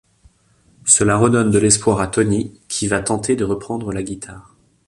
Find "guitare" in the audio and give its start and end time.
4.01-4.55